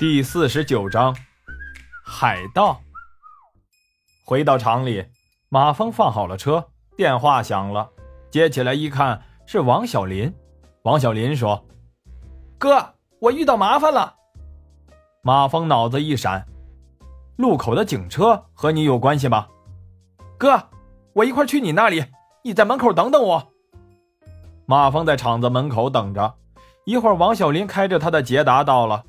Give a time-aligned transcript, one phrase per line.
[0.00, 1.14] 第四十九章，
[2.02, 2.80] 海盗。
[4.24, 5.04] 回到厂里，
[5.50, 7.90] 马峰放好了车，电话响了，
[8.30, 10.34] 接起来一看是王小林。
[10.84, 11.66] 王小林说
[12.56, 14.14] ：“哥，我遇到麻烦了。”
[15.20, 16.46] 马峰脑子一闪
[17.36, 19.48] ：“路口的警车和你有关系吗？”
[20.38, 20.70] 哥，
[21.12, 22.02] 我一块去你那里，
[22.42, 23.52] 你在门口等等我。
[24.64, 26.36] 马峰在厂子门口等着，
[26.86, 29.04] 一会儿王小林开着他的捷达到了。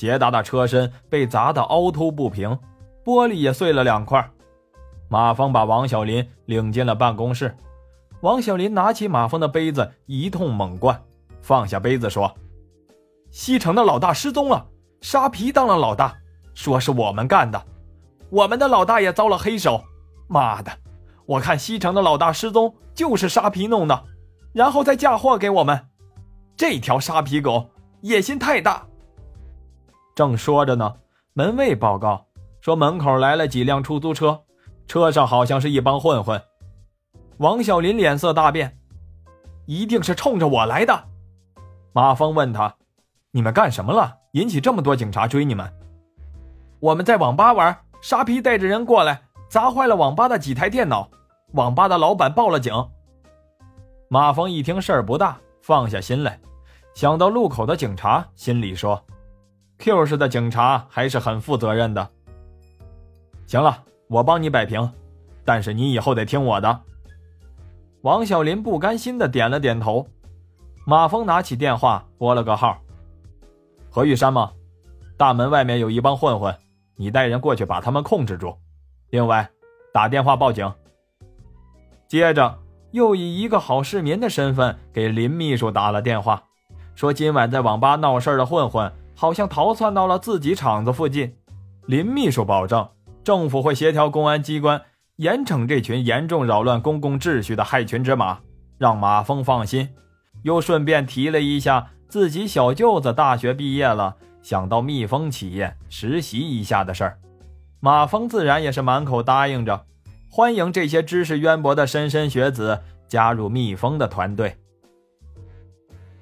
[0.00, 2.58] 捷达的车身被砸得凹凸不平，
[3.04, 4.30] 玻璃也碎了两块。
[5.10, 7.54] 马峰把王小林领进了办公室。
[8.22, 10.98] 王小林拿起马峰的杯子一通猛灌，
[11.42, 12.34] 放下杯子说
[13.30, 14.66] ：“西城的老大失踪了，
[15.02, 16.16] 沙皮当了老大，
[16.54, 17.62] 说是我们干的。
[18.30, 19.84] 我们的老大也遭了黑手。
[20.28, 20.72] 妈的，
[21.26, 24.04] 我看西城的老大失踪就是沙皮弄的，
[24.54, 25.88] 然后再嫁祸给我们。
[26.56, 27.68] 这条沙皮狗
[28.00, 28.82] 野心太大。”
[30.20, 30.96] 正说着呢，
[31.32, 32.26] 门卫报告
[32.60, 34.38] 说门口来了几辆出租车，
[34.86, 36.38] 车上好像是一帮混混。
[37.38, 38.78] 王小林脸色大变，
[39.64, 41.04] 一定是冲着我来的。
[41.94, 42.74] 马峰问他
[43.32, 44.14] ：“你们干什么了？
[44.32, 45.72] 引起这么多警察追你们？”
[46.80, 51.08] 我们在网吧玩，沙皮带着人过来，砸坏了网吧的几台电脑，
[51.54, 52.74] 网吧的老板报了警。
[54.08, 56.38] 马峰一听事儿不大，放下心来，
[56.92, 59.02] 想到路口的警察，心里说。
[59.80, 62.06] Q 市的警察还是很负责任的。
[63.46, 64.92] 行了，我帮你摆平，
[65.42, 66.80] 但是你以后得听我的。
[68.02, 70.06] 王小林不甘心的点了点头。
[70.86, 72.78] 马峰拿起电话拨了个号
[73.90, 74.50] ：“何玉山吗？
[75.16, 76.54] 大门外面有一帮混混，
[76.96, 78.54] 你带人过去把他们控制住。
[79.10, 79.48] 另外，
[79.94, 80.70] 打电话报警。”
[82.06, 82.58] 接着
[82.90, 86.42] 又以一个好市民的身份给林秘书打了电话，
[86.94, 88.92] 说今晚在网吧闹事的混混。
[89.20, 91.36] 好像逃窜到了自己厂子附近，
[91.84, 92.88] 林秘书保证
[93.22, 94.80] 政府会协调公安机关
[95.16, 98.38] 严惩这群严重扰乱公共秩序的害群之马，
[98.78, 99.90] 让马峰放心。
[100.42, 107.18] 又顺便提了一下自己小舅子大学毕业了，想到蜜蜂企业实习一下的事儿。
[107.78, 109.84] 马峰自然也是满口答应着，
[110.30, 114.56] 欢迎这些知识渊博的莘莘学子加入蜜蜂的团队。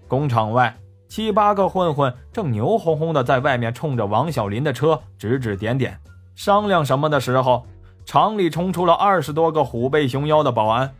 [0.08, 0.76] 工厂外。
[1.08, 5.98] 七八个混混正牛哄哄的在外面冲着王小林的车指指点点，
[6.34, 7.66] 商量什么的时候，
[8.04, 10.94] 厂里冲出了二十多个虎背熊腰的保安。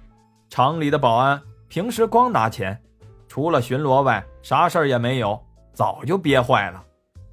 [0.48, 2.80] 厂里的保安平时光拿钱，
[3.28, 5.38] 除了巡逻外，啥事儿也没有，
[5.74, 6.82] 早就憋坏了。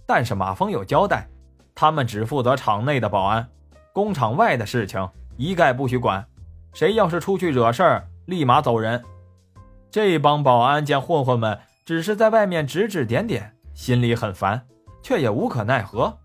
[0.05, 1.27] 但是马峰有交代，
[1.73, 3.47] 他们只负责厂内的保安，
[3.93, 6.23] 工厂外的事情一概不许管。
[6.73, 9.01] 谁要是出去惹事儿，立马走人。
[9.89, 11.57] 这帮保安见混混们。
[11.85, 14.65] 只是在外面指指点点，心里很烦，
[15.03, 16.17] 却也无可奈何。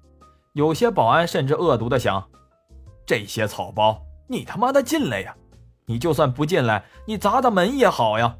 [0.54, 2.26] 有些保安甚至恶毒的想：
[3.04, 5.36] 这些草包，你他妈的进来呀！
[5.84, 8.36] 你就算不进来，你砸砸门也好呀。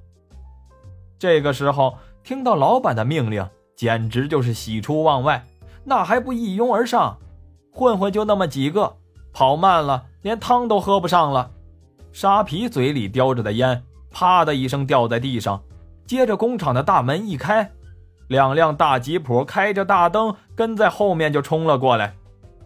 [1.19, 5.45] 这个时候听到老板的命令，简直就是喜出望外，
[5.85, 7.19] 那还不一拥而上？
[7.71, 8.97] 混混就那么几个，
[9.31, 11.51] 跑慢了，连汤都喝不上了。
[12.13, 15.63] 沙皮嘴里叼着的烟，啪的一声掉在地上。
[16.11, 17.71] 接着，工厂的大门一开，
[18.27, 22.13] 两辆大吉普开着大灯跟在后面就冲了过来。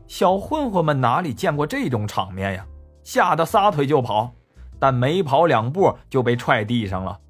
[0.07, 2.67] 小混混们哪里见过这种场面呀？
[3.03, 4.33] 吓得撒腿就跑，
[4.79, 7.21] 但没跑两步就被踹地上了。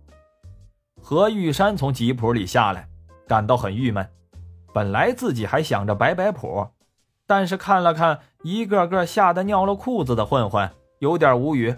[1.02, 2.86] 何玉山从吉普里下来，
[3.26, 4.08] 感到很郁闷。
[4.72, 6.64] 本来自己还想着摆摆谱，
[7.26, 10.70] 但是看了看一个个吓得尿了裤子的混混，
[11.00, 11.75] 有点无语。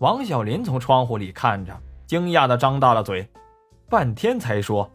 [0.00, 1.74] 王小林从窗户里看着。
[2.06, 3.28] 惊讶的张大了嘴，
[3.88, 4.90] 半天才说：“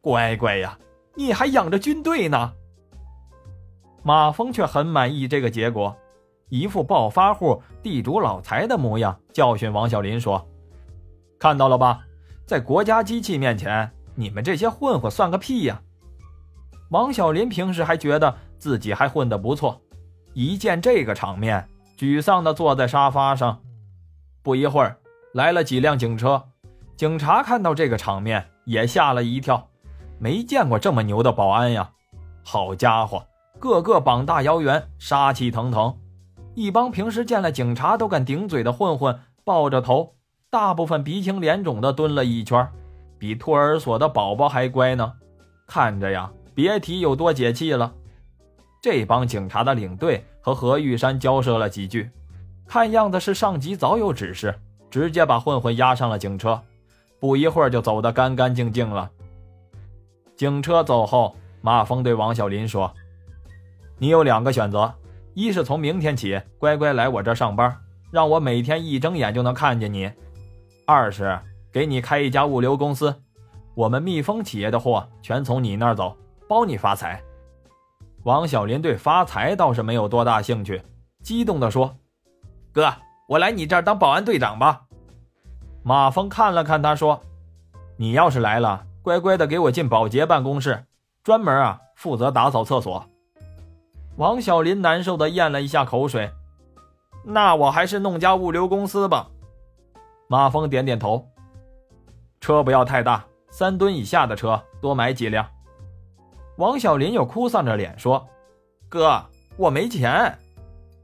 [0.00, 0.78] 乖乖呀，
[1.16, 2.52] 你还养着军队呢。”
[4.04, 5.96] 马峰却很满意这个结果，
[6.48, 10.46] 一副暴发户、地主老财的模样，教训王小林说
[11.40, 12.00] ：“看到了吧，
[12.46, 15.82] 在国家机器面前，你们这些混混算个屁呀！”
[16.90, 19.80] 王小林平时还觉得自己还混得不错，
[20.34, 21.68] 一见这个场面，
[21.98, 23.60] 沮丧的坐在沙发上。
[24.42, 24.96] 不一会儿。
[25.32, 26.40] 来了几辆警车，
[26.96, 29.68] 警察看到这个场面也吓了一跳，
[30.18, 31.90] 没见过这么牛的保安呀！
[32.44, 33.26] 好家伙，
[33.58, 35.96] 个个膀大腰圆，杀气腾腾。
[36.54, 40.14] 一帮平时见了警察都敢顶嘴的混混，抱着头，
[40.50, 42.68] 大部分鼻青脸肿的蹲了一圈，
[43.18, 45.14] 比托儿所的宝宝还乖呢。
[45.66, 47.92] 看着呀，别提有多解气了。
[48.80, 52.08] 这帮警察的领队和何玉山交涉了几句，
[52.68, 54.54] 看样子是上级早有指示。
[54.90, 56.62] 直接把混混押上了警车，
[57.18, 59.10] 不一会儿就走得干干净净了。
[60.36, 62.92] 警车走后，马峰对王小林说
[63.98, 64.92] ：“你有两个选择，
[65.32, 67.74] 一是从明天起乖乖来我这上班，
[68.10, 70.08] 让我每天一睁眼就能看见你；
[70.86, 71.38] 二是
[71.72, 73.14] 给你开一家物流公司，
[73.74, 76.16] 我们蜜蜂企业的货全从你那儿走，
[76.48, 77.22] 包你发财。”
[78.24, 80.82] 王小林对发财倒是没有多大兴趣，
[81.22, 81.94] 激动地说
[82.72, 82.92] ：“哥，
[83.28, 84.82] 我来你这儿当保安队长吧。”
[85.86, 87.20] 马峰看了看他，说
[87.98, 90.86] ：“你要是来了，乖乖的给我进保洁办公室，
[91.22, 93.04] 专门啊负责打扫厕所。”
[94.16, 96.30] 王小林难受的咽了一下口水
[97.22, 99.28] ：“那我还是弄家物流公司吧。”
[100.26, 101.28] 马峰点点头
[102.40, 105.46] ：“车不要太大，三吨以下的车多买几辆。”
[106.56, 108.26] 王小林又哭丧着脸说
[108.88, 109.22] ：“哥，
[109.58, 110.38] 我没钱。”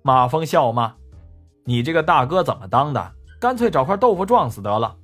[0.01, 0.95] 马峰笑骂
[1.67, 3.13] ：“你这个大哥怎么当的？
[3.41, 4.95] 干脆找块豆腐撞死得了。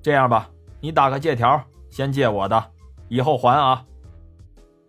[0.00, 0.48] 这样吧，
[0.80, 2.64] 你打个借条，先借我的，
[3.08, 3.84] 以后还啊。”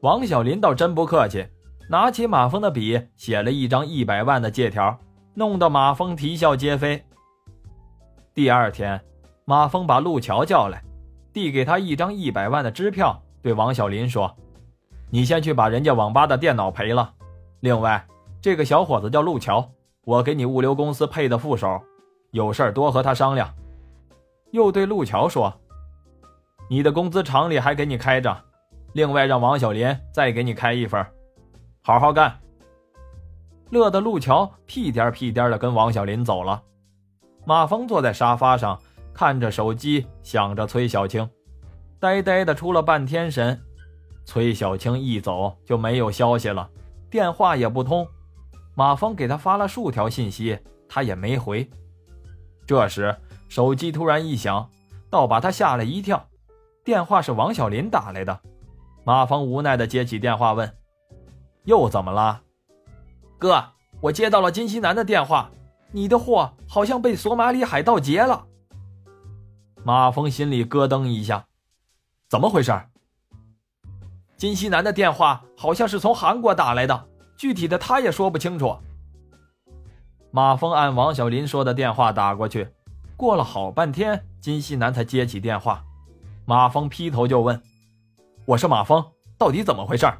[0.01, 1.45] 王小林倒真不客气，
[1.89, 4.97] 拿起马峰的笔，写了一张一百万的借条，
[5.33, 7.03] 弄得马峰啼笑皆非。
[8.33, 9.01] 第二天，
[9.45, 10.83] 马峰把陆桥叫来，
[11.31, 14.35] 递给他一张一百万的支票，对王小林说。
[15.09, 17.13] 你先去把人家网吧的电脑赔了。
[17.61, 18.05] 另外，
[18.41, 19.69] 这个小伙子叫陆桥，
[20.05, 21.81] 我给你物流公司配的副手，
[22.33, 23.47] 有事儿多和他商量。
[24.51, 25.53] 又对陆桥说
[26.68, 28.35] ：“你的工资厂里还给你开着，
[28.94, 31.06] 另外让王小林再给你开一份，
[31.83, 32.39] 好好干。”
[33.69, 36.62] 乐得陆桥屁颠屁颠的跟王小林走了。
[37.45, 38.79] 马峰坐在沙发上，
[39.13, 41.29] 看着手机，想着崔小青，
[42.00, 43.59] 呆呆的出了半天神。
[44.25, 46.68] 崔小青一走就没有消息了，
[47.12, 48.07] 电话也不通。
[48.74, 50.57] 马峰给他发了数条信息，
[50.89, 51.69] 他也没回。
[52.65, 53.15] 这时
[53.50, 54.69] 手机突然一响，
[55.10, 56.27] 倒把他吓了一跳。
[56.83, 58.39] 电话是王小林打来的。
[59.04, 60.77] 马峰无奈地接起电话问
[61.65, 62.42] ：“又怎么了
[63.38, 63.63] ？”“哥，
[64.01, 65.50] 我接到了金西南的电话，
[65.92, 68.45] 你的货好像被索马里海盗劫了。”
[69.83, 71.45] 马峰心里咯噔一下，
[72.30, 72.74] 怎么回事？
[74.38, 77.07] 金西南的电话好像是从韩国打来的，
[77.38, 78.75] 具体的他也说不清楚。
[80.35, 82.68] 马峰按王小林说的电话打过去，
[83.15, 85.83] 过了好半天，金西南才接起电话。
[86.44, 87.62] 马峰劈头就问
[88.47, 89.06] ：“我是马峰，
[89.38, 90.12] 到底怎么回事？”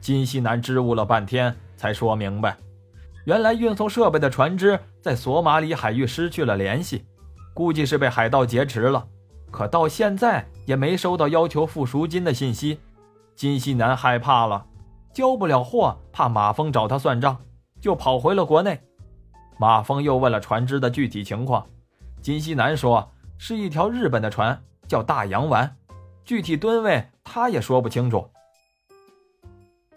[0.00, 2.56] 金西南支吾了半天，才说明白：
[3.26, 7.04] 原来运送设备的船只在索马里海域失去了联系，
[7.52, 9.06] 估计是被海盗劫持了。
[9.50, 12.80] 可到现在也没收到要求付赎金的信息，
[13.36, 14.64] 金西南害怕了，
[15.12, 17.36] 交不了货，怕马峰找他算账，
[17.82, 18.80] 就跑回了国内。
[19.58, 21.66] 马峰又问了船只的具体情况，
[22.20, 23.06] 金西南说
[23.36, 25.76] 是一条日本的船，叫大洋丸，
[26.24, 28.24] 具体吨位他也说不清楚。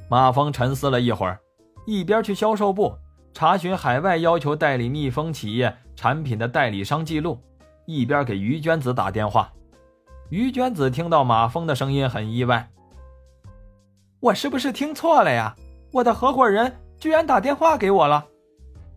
[0.09, 1.39] 马峰沉思了一会儿，
[1.85, 2.93] 一边去销售部
[3.33, 7.39] 查询海外要求代理蜜蜂企业产品的代理商记录。
[7.85, 9.53] 一边给于娟子打电话，
[10.31, 12.67] 于娟子听到马峰的声音很意外。
[14.19, 15.55] 我是不是听错了呀？
[15.91, 18.25] 我的合伙人居然打电话给我了！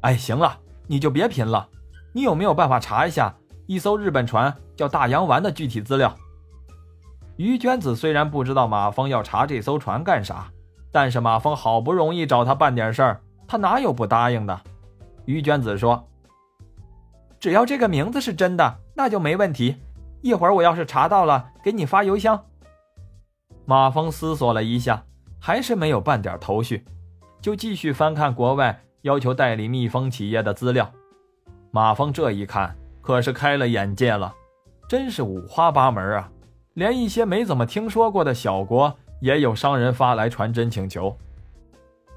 [0.02, 1.68] 哎，行了，你就别贫了。
[2.12, 3.34] 你有没有办法查一下
[3.66, 6.14] 一艘日本船叫大洋丸的具体资料？
[7.36, 10.50] 于娟子虽然不知道马峰要查这艘船干啥，
[10.90, 14.60] 但是马峰好不容易找他办点事儿，他哪有不答应的？
[15.26, 16.04] 于娟子说。
[17.38, 19.76] 只要这个名字是真的，那就没问题。
[20.22, 22.42] 一会儿我要是查到了，给你发邮箱。
[23.64, 25.04] 马峰思索了一下，
[25.38, 26.84] 还是没有半点头绪，
[27.40, 30.90] 就继续翻看国外要求代理蜜蜂企业的资料。
[31.70, 34.34] 马蜂这一看，可是开了眼界了，
[34.88, 36.30] 真是五花八门啊！
[36.74, 41.16] 连一些没怎么听说过的小国，也有商人发来传真请求。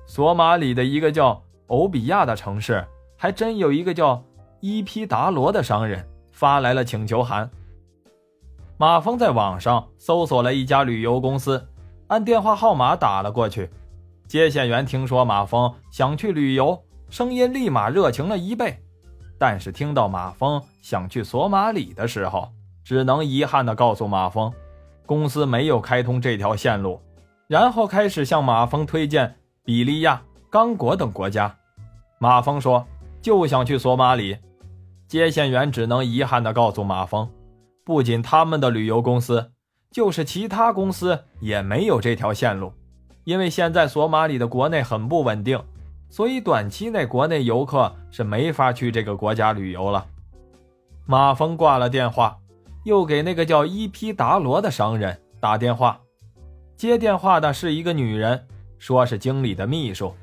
[0.05, 2.85] 索马里的一个叫欧比亚的城市，
[3.17, 4.23] 还真有一个叫……
[4.63, 7.49] 伊皮达罗的商人发来了请求函。
[8.77, 11.67] 马蜂在网上搜索了一家旅游公司，
[12.09, 13.67] 按电话号码打了过去。
[14.31, 18.81] 接线员听说马峰想去旅游，声音立马热情了一倍。
[19.37, 22.47] 但是听到马峰想去索马里的时候，
[22.81, 24.49] 只能遗憾地告诉马峰，
[25.05, 27.01] 公司没有开通这条线路。
[27.49, 29.35] 然后开始向马峰推荐
[29.65, 31.53] 比利亚、刚果等国家。
[32.17, 32.87] 马峰说
[33.21, 34.37] ：“就想去索马里。”
[35.09, 37.29] 接线员只能遗憾地告诉马峰，
[37.83, 39.51] 不仅他们的旅游公司，
[39.91, 42.71] 就是其他公司也没有这条线路，
[43.23, 45.61] 因为现在索马里的国内很不稳定，
[46.09, 50.05] 所以短期内国内游客是没法去这个国家旅游了。
[51.05, 52.37] 马峰挂了电话，
[52.83, 55.99] 又给那个叫伊皮达罗的商人打电话。
[56.75, 58.47] 接电话的是一个女人，
[58.79, 60.13] 说是经理的秘书。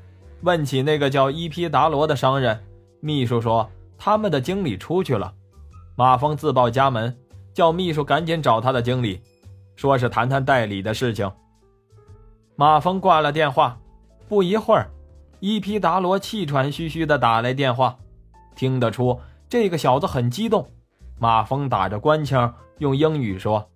[0.41, 2.59] 问起那个叫伊皮达罗的商人，
[3.01, 5.33] 秘书说他们的经理出去了。
[5.95, 7.15] 马峰自报家门，
[7.53, 9.21] 叫秘书赶紧找他的经理，
[9.75, 11.29] 说是谈谈代理的事情。
[12.59, 13.79] 马峰挂了电话，
[14.27, 14.91] 不一会儿，
[15.39, 17.97] 伊皮达罗气喘吁吁地打来电话，
[18.53, 20.67] 听得出这个小子很激动。
[21.17, 23.69] 马峰打着官腔，用英语说：“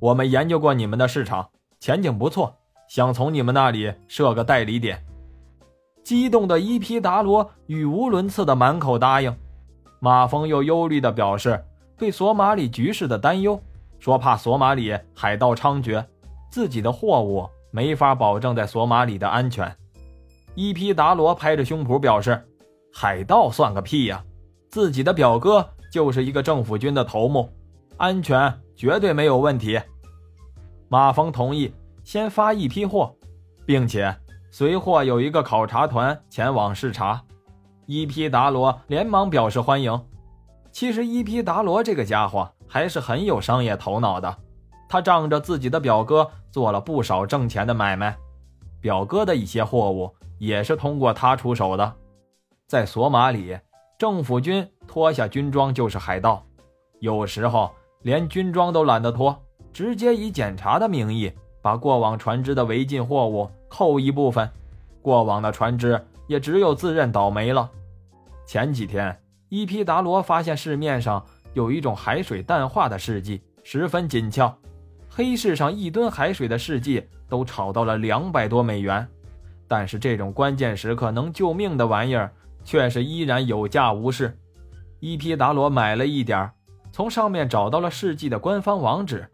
[0.00, 2.56] 我们研究过你们的市场，前景不错，
[2.88, 5.04] 想从你们那里设个代理点。”
[6.02, 9.36] 激动的伊皮达罗语无伦次的满口答应。
[9.98, 11.62] 马峰又忧虑地表示
[11.98, 13.60] 对索马里局势的担忧，
[13.98, 16.02] 说怕索马里海盗猖獗，
[16.50, 19.74] 自己的货物没法保证在索马里的安全。
[20.54, 22.46] 伊皮达罗拍着胸脯表示
[22.92, 24.22] ：“海盗算个屁呀！
[24.68, 27.48] 自己的表哥就是一个政府军的头目，
[27.96, 29.80] 安全绝对没有问题。”
[30.88, 31.72] 马峰同意
[32.02, 33.14] 先发一批货，
[33.64, 34.14] 并且
[34.50, 37.22] 随货有一个考察团前往视察。
[37.86, 40.00] 伊皮达罗连忙表示欢迎。
[40.72, 44.36] 其实伊皮达罗这个家伙还是很有商业头脑的，
[44.90, 48.18] 他仗着自己的表哥做了不少挣钱的买卖，
[48.80, 51.94] 表哥的一些货物也是通过他出手的。
[52.66, 53.56] 在索马里，
[53.96, 56.44] 政府军脱下军装就是海盗，
[56.98, 57.70] 有时候
[58.02, 59.40] 连军装都懒得脱，
[59.72, 61.32] 直接以检查的名义
[61.62, 64.50] 把过往船只的违禁货物扣一部分，
[65.00, 67.70] 过往的船只也只有自认倒霉了。
[68.44, 69.16] 前几天，
[69.50, 74.52] 伊皮达罗发现市面上有一种海水淡化的试剂，十分紧俏。
[75.12, 79.06] 黑市上一吨海水的试剂都炒到了两百多美元，
[79.66, 82.30] 但是这种关键时刻能救命的玩意儿，
[82.64, 84.38] 却是依然有价无市。
[85.00, 86.50] 伊皮达罗买了一点
[86.92, 89.26] 从上面找到了试剂的官方网址。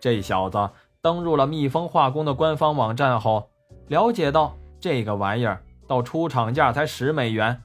[0.00, 0.68] 这小子
[1.00, 3.48] 登入了蜜蜂化工的官方网站后，
[3.88, 7.62] 了解到这个玩意儿到出厂价才十美元。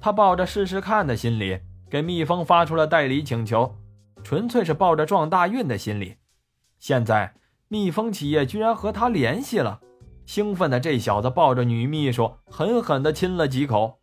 [0.00, 1.58] 他抱着试试看的心理，
[1.90, 3.74] 给蜜蜂发出了代理请求，
[4.22, 6.16] 纯粹是抱着撞大运的心理。
[6.82, 7.32] 现在
[7.68, 9.80] 蜜蜂企业居然和他联系了，
[10.26, 14.00] 兴奋的这小子抱着女秘书狠狠地亲了几口。